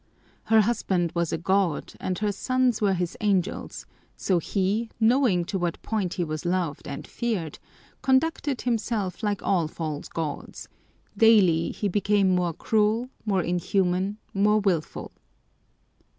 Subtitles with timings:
[0.45, 3.85] Her husband was a god and her sons were his angels,
[4.17, 7.59] so he, knowing to what point he was loved and feared,
[8.01, 10.67] conducted himself like all false gods:
[11.15, 15.11] daily he became more cruel, more inhuman, more wilful.